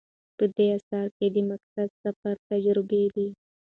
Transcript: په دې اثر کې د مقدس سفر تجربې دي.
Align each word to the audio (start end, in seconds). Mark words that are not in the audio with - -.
په 0.37 0.45
دې 0.55 0.67
اثر 0.77 1.05
کې 1.17 1.27
د 1.35 1.37
مقدس 1.49 1.91
سفر 2.03 2.35
تجربې 2.49 3.03
دي. 3.15 3.27